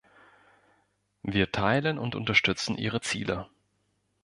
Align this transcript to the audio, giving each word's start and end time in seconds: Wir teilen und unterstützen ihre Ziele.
Wir 1.21 1.51
teilen 1.51 1.99
und 1.99 2.15
unterstützen 2.15 2.75
ihre 2.75 3.01
Ziele. 3.01 3.47